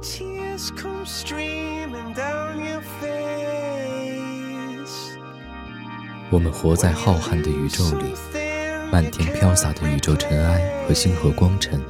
[0.00, 3.26] Tears come streaming down your face.
[6.30, 8.14] 我们活在浩瀚的宇宙里，
[8.90, 11.80] 漫天飘洒的宇宙尘埃和星河光尘，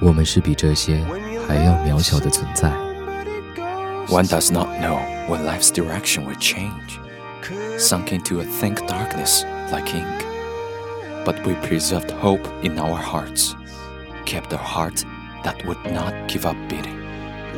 [0.00, 1.04] 我们是比这些
[1.46, 2.70] 还要渺小的存在。
[4.08, 6.98] One does not know when life's direction will change,
[7.78, 10.24] sunk into a thick darkness like ink.
[11.24, 13.54] But we preserved hope in our hearts,
[14.24, 15.04] kept a heart
[15.44, 16.99] that would not give up beating.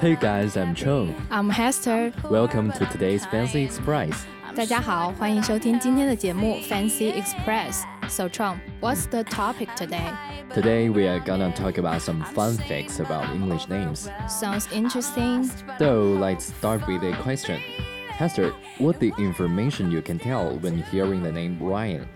[0.00, 1.14] Hey guys, I'm Cheng.
[1.30, 2.12] I'm Hester.
[2.30, 4.24] Welcome to today's Fancy Express.
[4.54, 10.12] 大家好，欢迎收听今天的节目 Fancy Express。So Chong, what's the topic today?
[10.54, 14.08] Today we are gonna talk about some fun facts about English names.
[14.28, 15.44] Sounds interesting.
[15.78, 17.60] So let's start with a question.
[18.08, 22.08] Hester, what the information you can tell when hearing the name Ryan?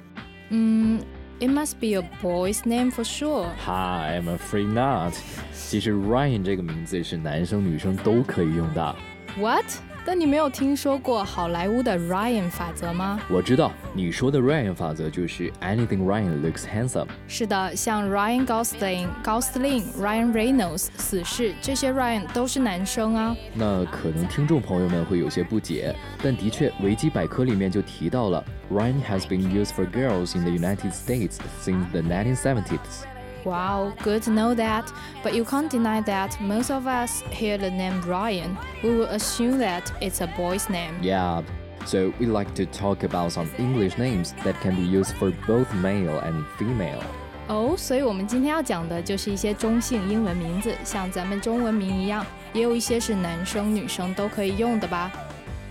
[0.51, 1.05] Mm,
[1.41, 3.47] it must be a boy's name for sure.
[3.65, 5.15] Ha, I'm afraid not.
[5.55, 8.95] 其实 Ryan 这个名字是男生女生都可以用的。
[9.39, 9.65] What?
[10.06, 13.20] 但你没有听说过好莱坞的 Ryan 法则吗？
[13.28, 17.08] 我知道你说的 Ryan 法则就是 anything Ryan looks handsome。
[17.28, 23.36] 是的，像 Ryan Gosling、高斯令、Ryan Reynolds、死侍这些 Ryan 都是男生啊。
[23.56, 33.15] 那可能听众朋友们会有些不解，但的确，维基百科里面就提到了 Ryan has been used for girls in the United States since the 1970s。
[33.45, 34.93] Wow, good to know that.
[35.23, 39.59] But you can't deny that most of us hear the name Ryan, we will assume
[39.59, 40.95] that it's a boy's name.
[41.03, 41.43] Yeah.
[41.87, 45.73] So we like to talk about some English names that can be used for both
[45.75, 47.03] male and female.
[47.49, 55.11] 哦，所以我们今天要讲的就是一些中性英文名字，像咱们中文名一样，也有一些是男生女生都可以用的吧。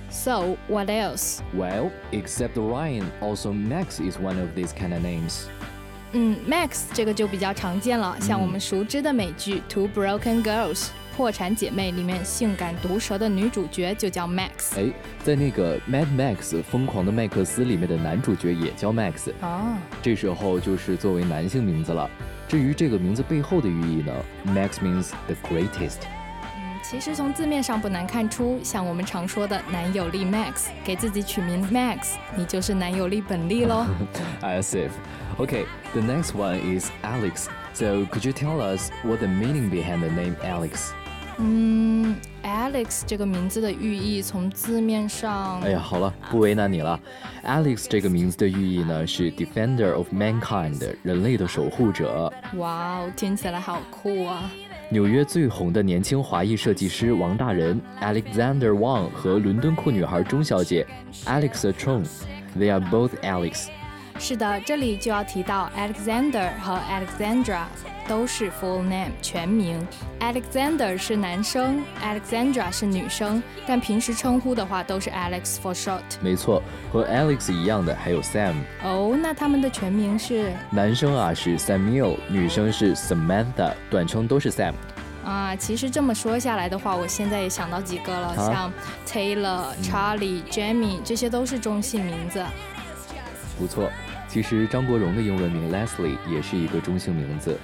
[0.10, 1.42] So what else?
[1.56, 5.44] Well, except Ryan, also Max is one of these kind of names.
[6.17, 10.85] 嗯，Max 这个就比较常见了，像我们熟知的美剧《Two Broken Girls》
[11.17, 14.77] 破产姐妹里面性感毒舌的女主角就叫 Max。
[14.77, 14.93] 哎，
[15.25, 19.31] 在那个 Mad Max 疯狂的麦克斯里面的男主角也叫 Max。
[19.41, 22.09] 哦，这时候就是作为男性名字了。
[22.47, 24.13] 至于这个名字背后的寓意呢
[24.47, 25.99] ，Max means the greatest。
[26.95, 33.87] 嗯，其实从字面上不难看出，像我们常说的男友力 Max，给自己取名 Max，你就是男友力本力喽。
[34.41, 34.91] As if.
[35.39, 37.47] Okay, the next one is Alex.
[37.75, 40.91] So could you tell us what the meaning behind the name Alex?
[41.39, 42.15] 嗯
[42.45, 46.99] ，Alex 这个名字的寓意从字面上，哎呀，好了，不为难你了。
[47.45, 52.33] Alex 这个名字的寓意呢是 Defender of Mankind，人类的守护者。
[52.55, 54.49] 哇哦，听起来好酷啊！
[54.95, 60.87] 纽约最红的年轻华裔设计师王大仁 Alexander Wang 和伦敦酷女孩钟小姐
[61.25, 63.67] Alexa Chung，they are both Alex。
[64.19, 67.65] 是的，这里就要提到 Alexander 和 Alexandra
[68.09, 69.87] 都是 full name 全名。
[70.21, 76.01] Alexander 是男生，Alexandra 是女生，但平时称呼的话都是 Alex for short。
[76.23, 78.55] 没错，和 Alex 一样的还有 Sam。
[78.83, 80.53] 哦，那他们的全名是？
[80.71, 84.73] 男生啊是 Samuel，女生是 Samantha，短称都是 Sam。
[85.25, 88.73] 啊，其实这么说下来的话，我现在也想到几个了，像
[89.07, 92.43] Taylor、Charlie、Jamie，这些都是中性名字。
[93.59, 93.91] 不错，
[94.29, 97.59] 其实张国荣的英文名 Leslie 也是一个中性名字。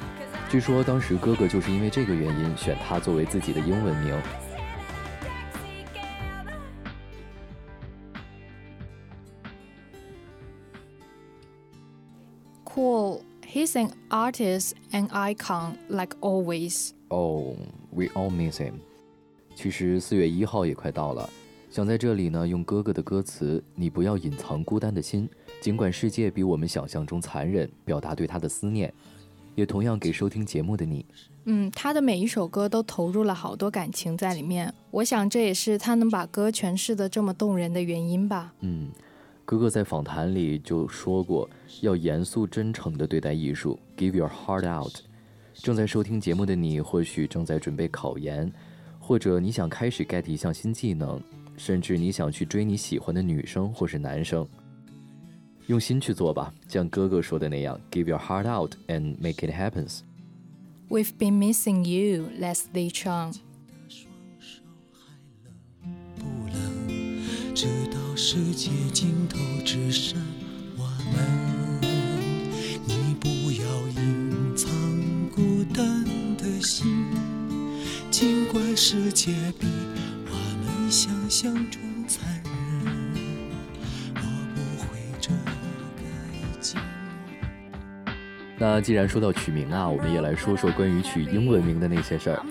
[0.48, 4.14] 据说当时哥哥就是因为这个原因选他作为自己的英文名。
[12.64, 16.92] Cool, he's an artist and icon like always.
[17.08, 17.56] Oh,
[17.90, 18.74] we all miss him.
[19.56, 21.28] 其实四月一号也快到了，
[21.68, 25.28] 想在这里呢用哥哥的歌词“你不要隐藏孤单的心，
[25.60, 28.92] 尽管世界比我们想象中残忍”，表达对他的思念，
[29.54, 31.04] 也同样给收听节目的你。
[31.44, 38.52] 嗯，他的每一首歌都投入了好多感情在里面，我想这也是他能把歌诠释的这么动人的原因吧。
[38.60, 38.88] 嗯，
[39.44, 41.48] 哥哥在访谈里就说过，
[41.80, 44.94] 要严肃真诚地对待艺术，Give your heart out。
[45.54, 48.50] 正在收听节目的你，或许正在准备考研，
[48.98, 51.20] 或者你想开始 get 一项新技能，
[51.56, 54.46] 甚至你想去追你喜欢的女生或是男生。
[55.70, 60.00] 用心去做吧，像哥哥说的那样，Give your heart out and make it happens
[60.88, 63.36] We've been missing you, Leslie Chang.
[67.54, 70.20] 直到世界尽头只剩
[70.76, 70.82] 我
[71.12, 71.80] 们，
[72.84, 74.68] 你不要隐藏
[75.30, 76.04] 孤单
[76.36, 77.06] 的心，
[78.10, 79.68] 尽管世界比
[80.26, 80.32] 我
[80.64, 82.49] 们想象中残忍，
[88.60, 92.42] 那既然说到取名啊，我们也来说说关于取英文名的那些事儿。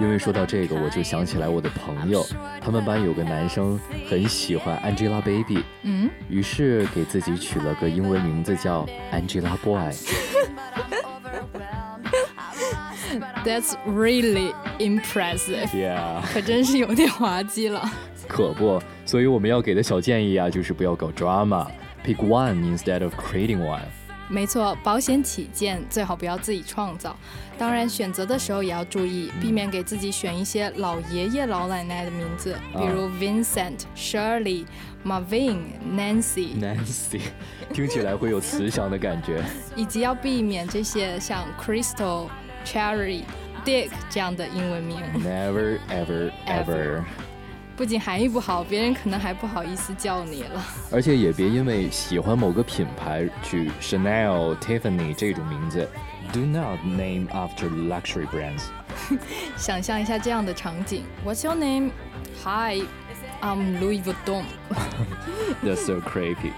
[0.00, 2.24] 因为说到这个，我就想起来我的朋友，
[2.58, 3.78] 他们班有个男生
[4.08, 9.92] 很喜欢 Angelababy，嗯，于是给自己取了个英文名字叫 Angela Boy。
[13.44, 15.68] That's really impressive.
[15.68, 17.82] Yeah，可真是有点滑稽了。
[18.26, 23.82] 可不，所以我们要给的小建议啊，就是不要搞 drama，pick one instead of creating one。
[24.30, 27.16] 没错，保险起见，最好不要自己创造。
[27.58, 34.64] 当然，选择的时候也要注意，避免给自己选一些老爷爷老奶奶的名字，比如 Vincent、Shirley、
[35.04, 35.58] Marvin、
[35.96, 36.60] Nancy。
[36.60, 37.20] Nancy，
[37.72, 39.42] 听起来会有慈祥的感觉。
[39.74, 42.28] 以及要避免这些像 Crystal、
[42.64, 43.22] Cherry、
[43.64, 44.98] Dick 这样的英文名。
[45.14, 47.02] Never ever ever。
[47.78, 50.66] 不仅含义不好，别人可能还不好意思叫你了。
[50.90, 55.88] 而且也别因为喜欢某个品牌取 Chanel、Tiffany 这种名字。
[56.32, 58.64] Do not name after luxury brands。
[59.56, 61.92] 想象一下这样的场景：What's your name?
[62.44, 62.82] Hi,
[63.40, 64.42] I'm Louis Vuitton.
[65.62, 66.52] That's so creepy.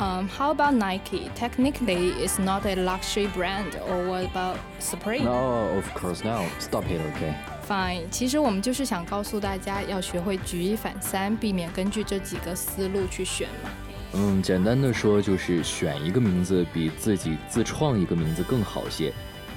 [0.00, 1.30] Um, how about Nike?
[1.36, 3.76] Technically, it's not a luxury brand.
[3.88, 5.24] Or what about Supreme?
[5.24, 6.44] No, of course not.
[6.58, 7.36] Stop it, okay?
[7.68, 8.02] Fine.
[8.10, 13.70] 其实我们就是想告诉大家，要学会举一反三，避免根据这几个思路去选嘛。
[14.14, 19.12] 嗯，简单的说就是选一个名字比自己自创一个名字更好些。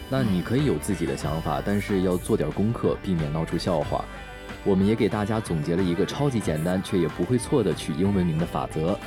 [0.07, 4.05] 那你可以有自己的想法，但是要做点功课，避免闹出笑话。
[4.63, 8.97] 我们也给大家总结了一个超级简单却也不会错的取英文名的法则。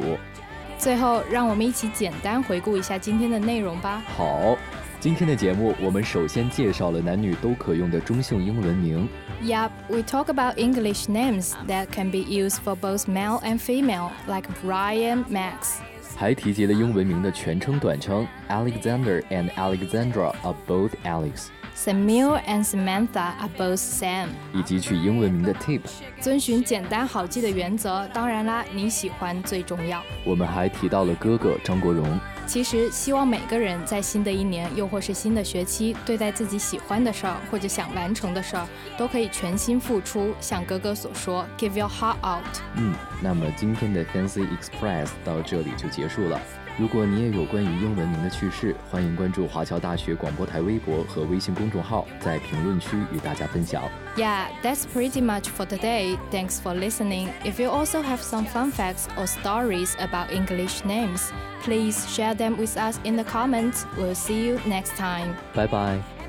[0.80, 4.02] 最后，让我们一起简单回顾一下今天的内容吧。
[4.16, 4.56] 好，
[5.00, 9.08] 今天的节目我们首先介绍了男女都可用的中性英文名。
[9.42, 14.10] Yup, we talk about English names that can be used for both male and female,
[14.26, 15.78] like Brian, Max.
[16.16, 21.48] 还提及了英文名的全称、短称，Alexander and Alexandra are both Alex，
[21.83, 24.27] Samuel and Samantha are both Sam.
[24.53, 25.81] 以及取英文名的 tip。
[26.19, 29.99] 遵循简单好记的原则，当然啦，你喜欢最重要。
[30.23, 32.19] 我们还提到了哥哥张国荣。
[32.45, 40.35] 其实，希望每个人在新的一年，又或是新的学期，对待自己喜欢的事儿或者想完成的事儿，都可以全心付出。
[40.39, 42.61] 像哥哥所说，Give your heart out。
[42.75, 46.39] 嗯，那么今天的 Fancy Express 到这里就结束了。
[46.80, 53.82] 如果你也有关于英文名的趣事，欢迎关注华侨大学广播台微博和微信公众号，在评论区与大家分享。
[54.16, 56.18] Yeah, that's pretty much for today.
[56.30, 57.28] Thanks for listening.
[57.44, 61.30] If you also have some fun facts or stories about English names,
[61.62, 63.86] please share them with us in the comments.
[63.96, 65.34] We'll see you next time.
[65.54, 66.19] Bye bye.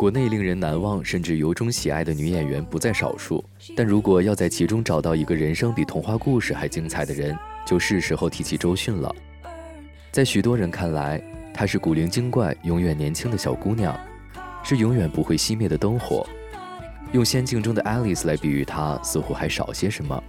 [0.00, 3.44] 国内令人难忘甚至由衷喜爱的女演员不在少数，
[3.76, 9.14] 但如果要在其中找到一个人生比童话故事还精彩的人，就是时候提起周迅了。
[10.10, 13.94] 在许多人看来，她是古灵精怪、永远年轻的小姑娘，
[14.62, 16.26] 是永远不会熄灭的灯火。
[17.12, 20.24] 用仙境中的 Alice 来比喻她，似乎还少些什么。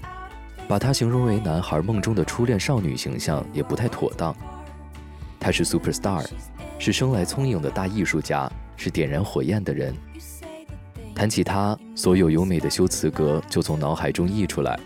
[0.67, 4.35] 把她形容为男孩梦中的初恋少女形象也不太妥当。
[5.39, 6.27] 她是 super star，
[6.77, 9.94] 是生来聪颖的大艺术家，是点燃火焰的人。
[11.14, 14.78] 谈起她，所有优美的修辞格就从脑海中溢出来。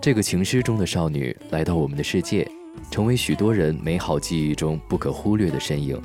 [0.00, 2.48] 这个情诗中的少女来到我们的世界，
[2.90, 6.00] 成为许多人美好记忆中不可忽略的身影。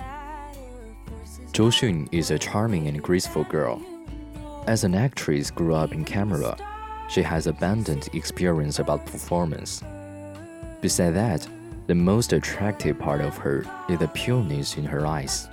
[1.51, 3.79] 周迅 is a charming and graceful girl.
[4.65, 6.56] As an actress, grew up in camera.
[7.10, 9.82] She has abundant experience about performance.
[10.82, 11.41] Besides that,
[11.88, 15.50] the most attractive part of her is the pureness in her eyes.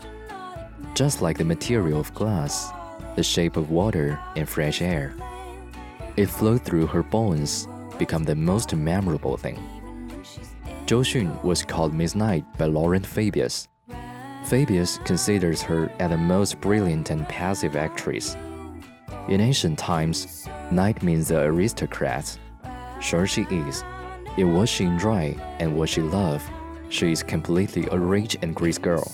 [0.93, 2.71] Just like the material of glass,
[3.15, 5.13] the shape of water and fresh air.
[6.17, 9.57] It flowed through her bones, become the most memorable thing.
[10.85, 13.67] Zhou Xun was called Miss Night by Laurent Fabius.
[14.45, 18.35] Fabius considers her as the most brilliant and passive actress.
[19.29, 22.37] In ancient times, Night means the aristocrat.
[23.01, 23.83] Sure she is.
[24.37, 26.41] If what she enjoy and what she love,
[26.89, 29.11] she is completely a rich and grace girl.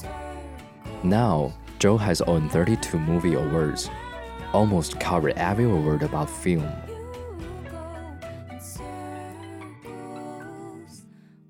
[1.07, 3.91] Now, Zhou has won 32 movie awards,
[4.53, 6.65] almost covered every award about film.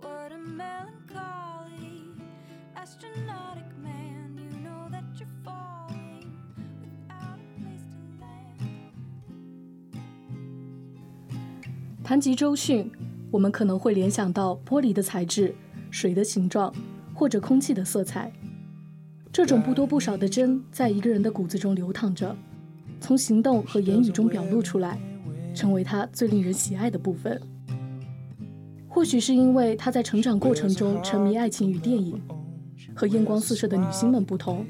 [0.01, 2.15] What a melancholy
[2.75, 4.39] astronautic man.
[4.39, 6.33] You know that you're falling
[6.81, 8.71] without a place to land.
[12.03, 12.91] 谈及周迅，
[13.31, 15.55] 我们可能会联想到玻璃的材质、
[15.91, 16.73] 水的形状，
[17.15, 18.33] 或者空气的色彩。
[19.38, 22.36] 这种不多不少的真，在一个人的骨子中流淌着，
[23.00, 25.00] 从行动和言语中表露出来，
[25.53, 27.39] 成为他最令人喜爱的部分。
[28.88, 32.20] 或许是因为他在成长过程中沉迷爱情与电影，
[32.96, 34.65] 和艳光四射的女星们不同，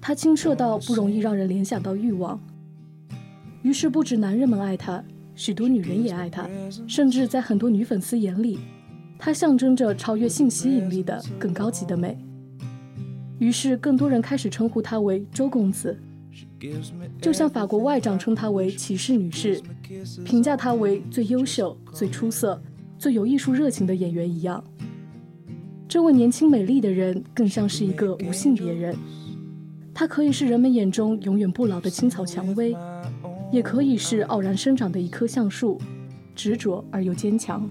[0.00, 2.40] 他清澈到不容易让人联想到欲望。
[3.60, 5.04] 于是，不止男人们爱他。
[5.34, 6.48] 许多女人也爱她，
[6.86, 8.58] 甚至在很多女粉丝眼里，
[9.18, 12.16] 他象征着超越性吸引力的更高级的美。
[13.38, 15.98] 于是，更多人开始称呼她为周公子，
[17.20, 19.60] 就像法国外长称她为骑士女士，
[20.24, 22.62] 评价她为最优秀、最出色、
[22.98, 24.62] 最有艺术热情的演员一样。
[25.88, 28.96] 这位年轻美丽的人更像是一个无性别人，
[29.92, 32.76] 她可以是人们眼中永远不老的青草蔷薇。
[33.50, 35.78] 也可以是傲然生长的一棵橡树，
[36.34, 37.68] 执着而又坚强。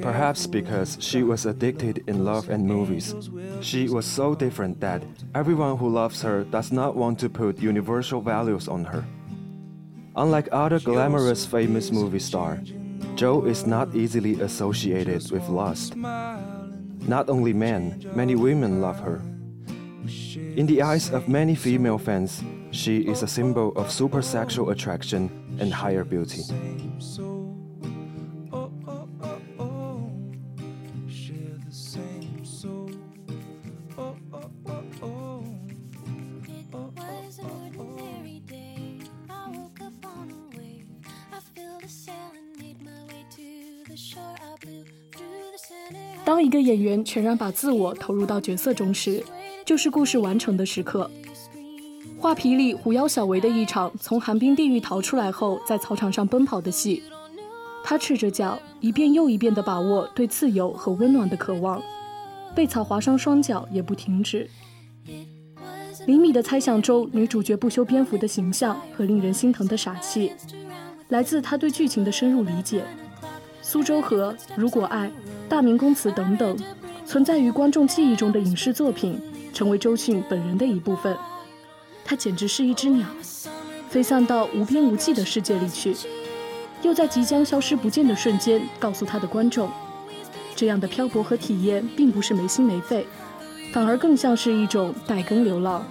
[0.00, 3.14] Perhaps because she was addicted in love and movies,
[3.60, 5.02] she was so different that
[5.34, 9.04] everyone who loves her does not want to put universal values on her.
[10.16, 12.60] Unlike other glamorous famous movie star,
[13.14, 15.96] Joe is not easily associated with lust.
[15.96, 19.22] Not only men, many women love her.
[20.56, 25.72] In the eyes of many female fans, she is a symbol of supersexual attraction and
[25.72, 26.42] higher beauty.
[46.52, 49.24] 一个演员全然把自我投入到角色中时，
[49.64, 51.10] 就是故事完成的时刻。
[52.18, 57.04] 画皮里狐妖小维的一场从寒冰地狱逃出来后，在操场上奔跑的戏，
[57.82, 61.82] 他赤着脚，一遍又一遍地把握对自由和温暖的渴望，
[62.54, 64.46] 被草划伤双脚也不停止。
[66.06, 70.32] 李米的猜想中，女主角不修边幅的形象和令人心疼的傻气，
[71.08, 72.84] 来自她对剧情的深入理解。
[73.62, 75.10] 苏州河、如果爱、
[75.48, 76.58] 大明宫词等等，
[77.06, 79.22] 存在于观众记忆中的影视作品，
[79.54, 81.16] 成为周迅本人的一部分。
[82.04, 83.06] 她简直是一只鸟，
[83.88, 85.96] 飞散到无边无际的世界里去，
[86.82, 89.70] 又在即将消失不见的瞬间告诉他的观众，
[90.56, 93.06] 这样的漂泊和体验并不是没心没肺，
[93.72, 95.86] 反而更像是一种代耕流浪。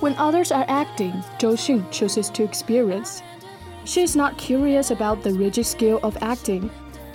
[0.00, 3.20] When others are acting, Zhou Xun chooses to experience.
[3.88, 6.70] She is not curious about the rigid skill of acting,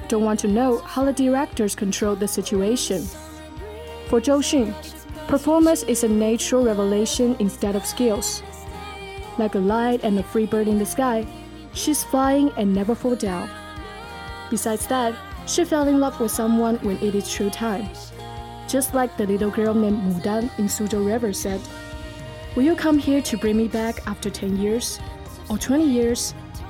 [0.08, 3.04] don't want to know how the directors control the situation.
[4.08, 4.74] For Zhou Xun,
[5.28, 8.42] performance is a natural revelation instead of skills.
[9.38, 11.28] Like a light and a free bird in the sky,
[11.76, 13.52] she's flying and never fall down.
[14.50, 15.14] Besides that,
[15.46, 17.88] she fell in love with someone when it is true time.
[18.68, 21.62] Just like the little girl named Mudan in Suzhou River said,
[22.56, 25.00] Will you come here to bring me back after 10 years?
[25.52, 26.34] Or 20 years?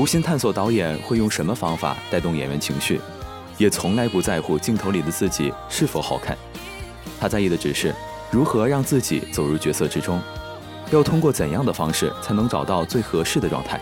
[0.00, 2.98] 无心探索导演会用什么方法带动演员情绪，
[3.58, 6.34] 也从来不在乎镜头里的自己是否好看。
[7.20, 7.94] 他在意的只是
[8.30, 10.18] 如何让自己走入角色之中，
[10.90, 13.78] 要通过怎样的方式才能找到最合适的状态。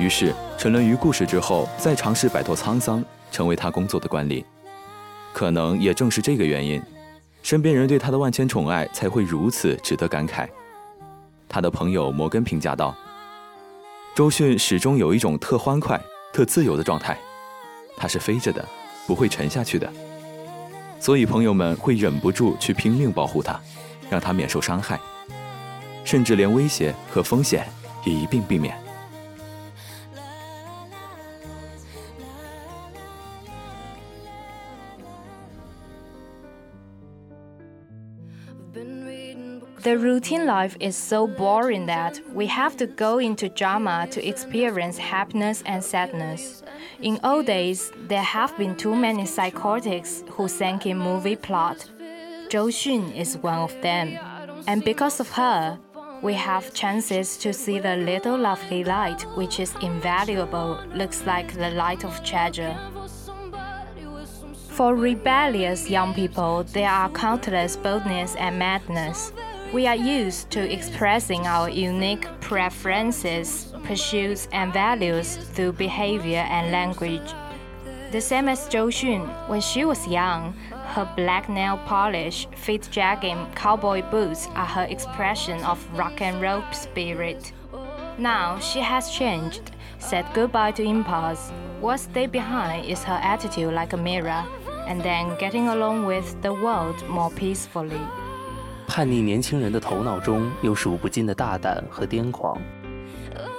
[0.00, 4.44] 于是沉沦于故事之后，再尝试摆脱沧桑，成为他工作的惯例。
[5.32, 6.82] 可能也正是这个原因，
[7.40, 10.48] 身边人对他的万千宠爱才会如此值得感慨。
[11.48, 12.92] 他的朋友摩根评价道
[14.12, 15.98] ：“周迅始终有一种特欢快、
[16.32, 17.16] 特自由的状态，
[17.96, 18.66] 她是飞着的，
[19.06, 19.90] 不会沉下去的。
[20.98, 23.58] 所以朋友们会忍不住去拼命保护她，
[24.10, 25.00] 让她免受伤害，
[26.04, 27.66] 甚至连威胁和风险
[28.04, 28.76] 也一并避免。”
[39.82, 44.98] The routine life is so boring that we have to go into drama to experience
[44.98, 46.62] happiness and sadness.
[47.00, 51.88] In old days, there have been too many psychotics who sank in movie plot.
[52.50, 54.18] Zhou Xun is one of them.
[54.66, 55.78] And because of her,
[56.20, 61.70] we have chances to see the little lovely light which is invaluable, looks like the
[61.70, 62.76] light of treasure.
[64.68, 69.32] For rebellious young people, there are countless boldness and madness.
[69.72, 77.32] We are used to expressing our unique preferences, pursuits, and values through behavior and language.
[78.10, 83.46] The same as Zhou Xun, when she was young, her black nail polish, fit jagging
[83.54, 87.52] cowboy boots are her expression of rock and roll spirit.
[88.18, 91.52] Now she has changed, said goodbye to impulse.
[91.80, 94.44] What stayed behind is her attitude like a mirror,
[94.88, 98.00] and then getting along with the world more peacefully.
[98.90, 102.60] 叛逆年轻人的头脑中有数不尽的大胆和癫狂。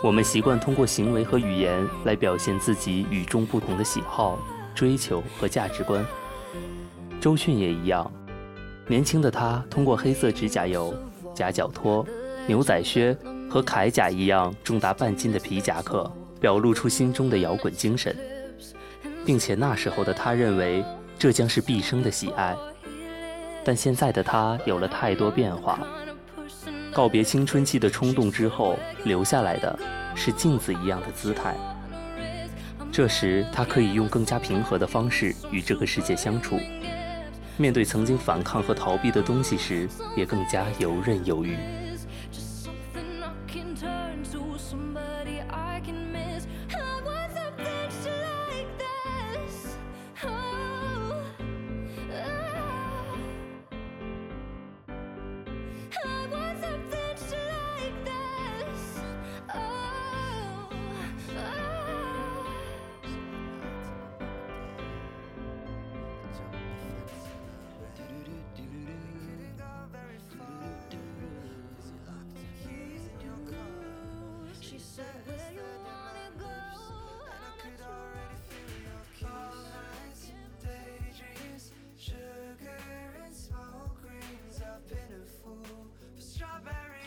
[0.03, 4.37] 我们习惯通过行为和语言来表现自己与众不同的喜好、
[4.75, 6.05] 追求和价值观。
[7.21, 8.11] 周迅也一样，
[8.87, 10.93] 年轻的他通过黑色指甲油、
[11.33, 12.05] 夹脚拖、
[12.45, 13.15] 牛仔靴
[13.49, 18.13] 和铠甲一样重达半斤的皮夹克，表露出心中的摇滚精神，
[19.25, 20.83] 并且那时候的他认为
[21.17, 22.53] 这将是毕生的喜爱。
[23.63, 25.79] 但现在的他有了太多变化，
[26.91, 29.79] 告别青春期的冲动之后，留下来的
[30.15, 31.55] 是镜子一样的姿态。
[32.91, 36.59] 这时，他可以用更加平和的方式与这个世界相处，
[37.55, 41.55] 面对曾经反抗和逃避的东西时，也更加游刃有余。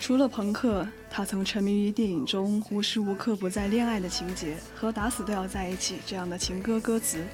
[0.04, 7.24] 除了朋克，他曾沉迷于电影中无时无刻不在恋爱的情节和打死都要在一起这样的情歌歌词，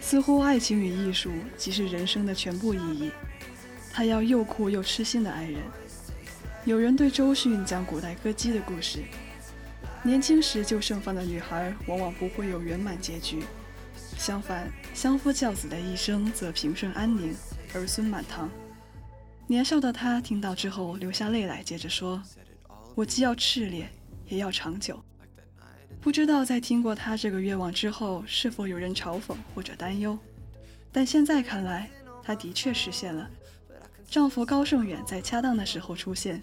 [0.00, 3.12] 似乎爱情与艺术即是人生的全部意义。
[3.92, 5.62] 他要又酷又痴心的爱人。
[6.64, 9.04] 有人对周迅讲古代歌姬的故事，
[10.02, 13.44] 年轻时就盛放的女孩，往往不会有圆满结局。
[14.18, 17.32] 相反，相夫教子的一生则平顺安宁，
[17.72, 18.50] 儿孙满堂。
[19.46, 22.22] 年少的她听到之后流下泪来，接着说
[22.94, 23.88] ：“我既要炽烈，
[24.26, 25.02] 也要长久。”
[26.00, 30.18] 不知道在听过他这个愿望之后，是否有人嘲讽或者担忧？
[30.90, 31.88] 但现在看来，
[32.24, 33.30] 她的确实现了。
[34.10, 36.42] 丈夫高胜远在恰当的时候出现。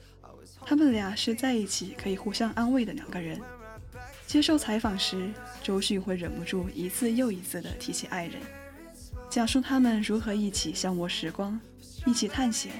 [0.65, 3.39] 他们俩是在一起可以互相安慰的两个人。
[4.27, 5.31] 接受采访时，
[5.63, 8.35] 周迅会忍不住一次又一次地提起爱人，
[9.29, 11.59] 讲述他们如何一起消磨时光，
[12.05, 12.71] 一起探险，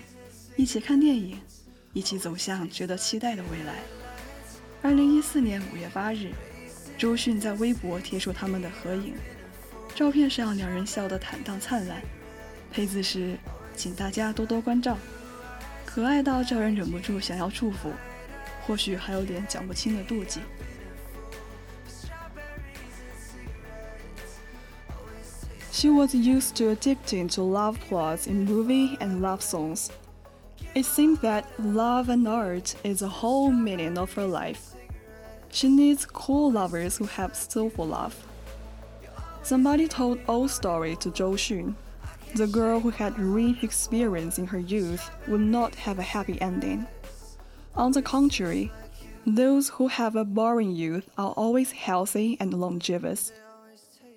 [0.59, 1.39] 一起看电影，
[1.93, 3.75] 一起走向值得期待的未来。
[4.81, 6.33] 二零一四年五月八日，
[6.97, 9.13] 周迅在微博贴出他们的合影，
[9.95, 12.01] 照片上两人笑得坦荡灿烂，
[12.69, 13.37] 配字是
[13.73, 14.97] “请大家多多关照”。
[15.87, 17.93] 可爱到叫人忍不住想要祝福，
[18.67, 20.41] 或许还有点讲不清的妒忌。
[25.71, 29.87] She was used to addicting to love plots in movie and love songs.
[30.75, 34.75] It seems that love and art is the whole meaning of her life.
[35.51, 38.15] She needs cool lovers who have soulful love.
[39.41, 41.73] Somebody told old story to Zhou Xun.
[42.36, 46.86] The girl who had rich experience in her youth would not have a happy ending.
[47.75, 48.71] On the contrary,
[49.25, 53.32] those who have a boring youth are always healthy and longevous.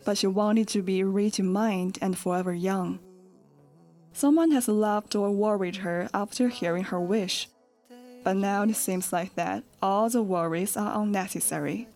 [0.04, 2.98] But she wanted to be rich in mind and forever young.
[4.12, 7.48] Someone has loved or worried her after hearing her wish.
[8.22, 11.88] But now it seems like that all the worries are unnecessary.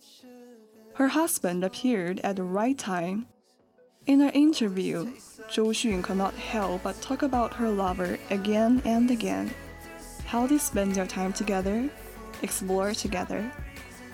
[0.95, 3.27] Her husband appeared at the right time.
[4.07, 5.13] In an interview,
[5.49, 9.53] Zhou Xun could not help but talk about her lover again and again.
[10.25, 11.89] How they spend their time together,
[12.43, 13.51] explore together,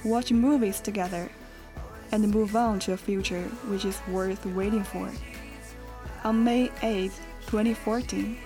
[0.04, 1.30] watch movies together,
[2.10, 5.10] and move on to a future which is worth waiting for.
[6.24, 7.10] On May 8,
[7.50, 8.36] 2014,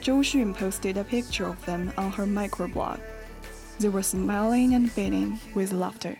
[0.00, 2.98] Zhou Xun posted a picture of them on her microblog.
[3.78, 6.16] They were smiling and beating with laughter.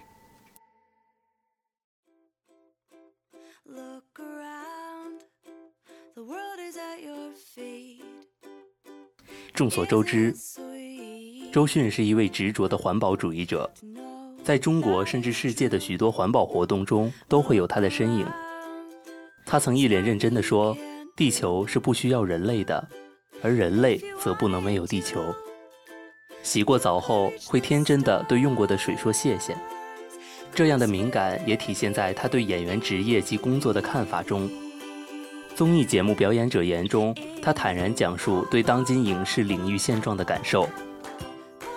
[9.55, 10.33] 众所周知，
[11.53, 13.69] 周迅是一位执着的环保主义者，
[14.45, 18.25] 在中国甚至世界的许多环保活动中都会有她的身影。
[19.45, 20.77] 他曾一脸认真地说
[21.19, 22.89] ：“地球是不需要人类的，
[23.43, 25.35] 而人类则不能没有地球。”
[26.45, 29.57] 洗过澡后会天真的对用过的水说谢谢。
[30.55, 34.49] 这样的敏感也体现在他对演员职业及工作的看法中。
[35.57, 40.69] 综艺节目《表演者言》中，他坦然讲述对当今影视领域现状的感受。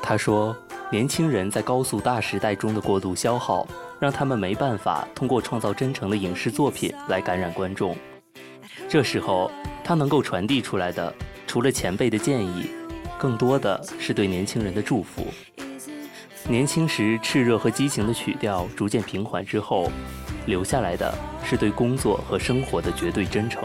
[0.04, 0.56] 他说
[0.92, 3.68] ：“年轻人在高速大时代中的过度消耗，
[4.00, 7.98] 让他们没办法通过创造真诚的影视作品来感染观众。
[8.90, 9.52] 这时候，
[9.84, 11.14] 他能够传递出来的，
[11.48, 12.70] 除了前辈的建议，
[13.18, 15.28] 更多的是对年轻人的祝福。
[16.48, 19.92] 年轻时炽热和激情的曲调逐渐平缓之后。”
[20.48, 21.14] 留下来的
[21.46, 23.64] 是对工作和生活的绝对真诚。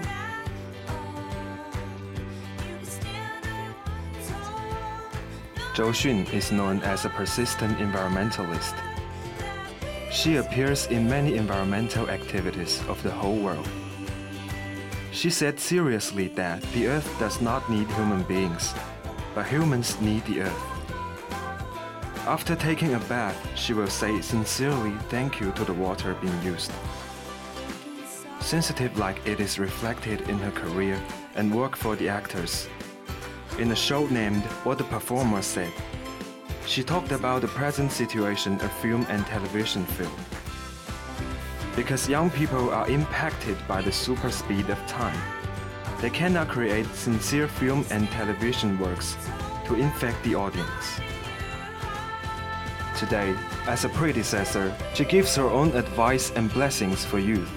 [5.74, 8.74] Zhou Xun is known as a persistent environmentalist.
[10.10, 13.66] She appears in many environmental activities of the whole world.
[15.16, 18.74] She said seriously that the earth does not need human beings,
[19.34, 20.64] but humans need the earth.
[22.26, 26.70] After taking a bath, she will say sincerely thank you to the water being used.
[28.40, 31.00] Sensitive like it is reflected in her career
[31.34, 32.68] and work for the actors.
[33.58, 35.72] In a show named What the Performer Said,
[36.66, 40.35] she talked about the present situation of film and television film.
[41.76, 45.20] Because young people are impacted by the super speed of time,
[46.00, 49.14] they cannot create sincere film and television works
[49.66, 51.00] to infect the audience.
[52.96, 53.36] Today,
[53.66, 57.50] as a predecessor, she gives her own advice and blessings for youth.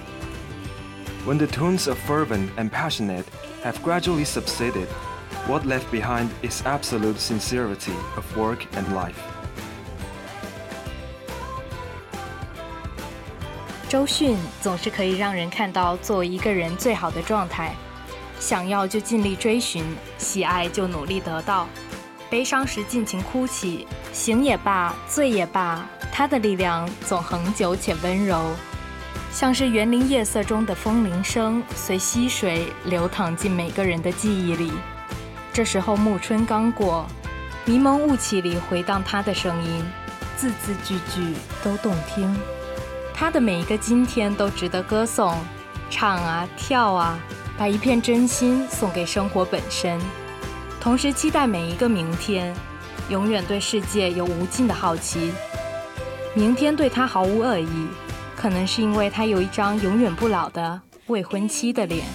[1.24, 3.26] When the tones of fervent and passionate
[3.62, 4.88] have gradually subsided,
[5.46, 9.39] what left behind is absolute sincerity of work and life.
[13.90, 17.74] 周迅总是可以让人看到作为一个人最好的状态，
[18.38, 19.84] 想要就尽力追寻，
[20.16, 21.66] 喜爱就努力得到，
[22.30, 28.40] 悲伤时尽情哭泣，醒也罢，醉也罢，他的力量总恒久且温柔，
[29.32, 34.72] 像是园林夜色中的风铃声，随溪水流淌进每个人的记忆里。
[35.52, 37.04] 这时候暮春刚过，
[37.64, 39.84] 迷蒙雾气里回荡他的声音，
[40.36, 42.32] 字字句句都动听。
[43.20, 45.36] 他的每一个今天都值得歌颂，
[45.90, 47.18] 唱啊跳啊，
[47.58, 50.00] 把一片真心送给生活本身，
[50.80, 52.56] 同时期待每一个明天，
[53.10, 55.32] 永远对世界有无尽的好奇。
[56.32, 57.88] 明天对他毫无恶意，
[58.34, 62.06] 可能是因为他有一张永远不老的未婚妻的脸。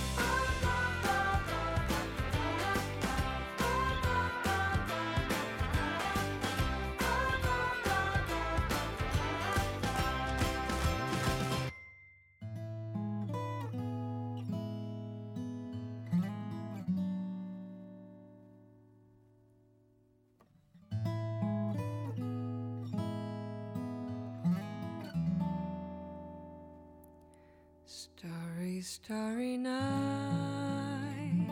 [29.58, 31.46] Night.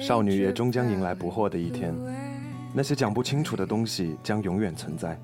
[0.00, 1.94] 少女也终将迎来不惑的一天，
[2.74, 5.18] 那些讲不清楚的东西将永远存在。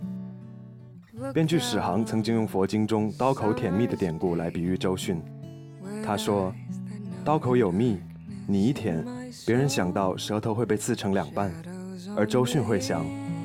[1.33, 5.21] 编剧史航曾经用佛经中刀口舔蜜的典故来比喻周迅，
[6.05, 6.55] 他说
[7.25, 7.99] ：“刀口有蜜，
[8.47, 9.05] 你一舔，
[9.45, 11.53] 别人想到舌头会被刺成两半，
[12.17, 13.05] 而周迅会想，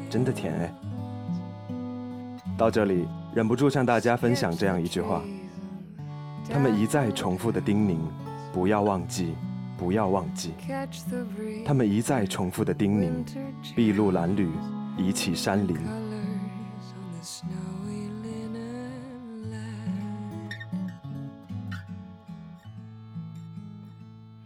[0.09, 0.73] 真的甜哎。”
[2.55, 5.23] 到这里，忍不住向大家分享这样一句话：
[6.49, 7.97] 他们一再重复的叮咛，
[8.53, 9.33] 不要忘记，
[9.77, 10.53] 不要忘记。
[11.65, 13.25] 他们一再重复的叮咛，
[13.75, 14.49] 筚路蓝缕，
[14.97, 15.77] 移起山林。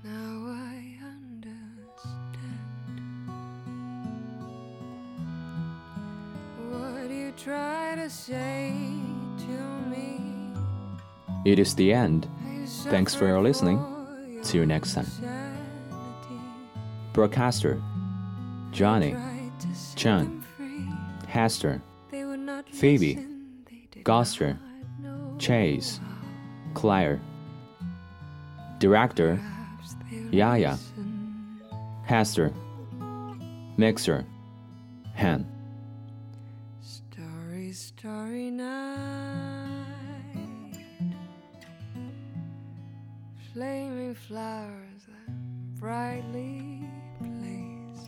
[0.03, 1.97] Now I understand
[6.69, 8.71] what you try to say
[9.39, 10.26] to me.
[11.47, 12.27] It is the end.
[12.89, 13.79] Thanks for your listening.
[14.41, 15.07] See you next time.
[17.13, 17.81] Broadcaster
[18.71, 19.15] Johnny,
[19.95, 20.43] John,
[21.25, 21.81] Hester,
[22.73, 23.25] Phoebe,
[24.03, 24.59] Goster,
[25.39, 26.01] Chase,
[26.73, 27.21] Claire.
[28.79, 29.39] Director
[30.29, 30.77] Yaya,
[32.03, 32.53] Hester,
[33.77, 34.25] Mixer,
[35.15, 35.56] Han.
[43.57, 46.87] Flaming flowers that brightly
[47.19, 48.07] blaze.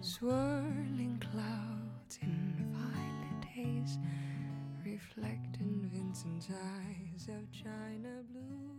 [0.00, 3.98] Swirling clouds in violet haze.
[4.84, 8.73] Reflecting Vincent's eyes of china blue.